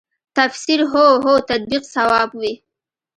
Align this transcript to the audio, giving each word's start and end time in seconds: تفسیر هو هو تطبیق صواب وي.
تفسیر 0.37 0.79
هو 0.91 1.05
هو 1.23 1.33
تطبیق 1.49 1.83
صواب 1.93 2.29
وي. 2.39 2.53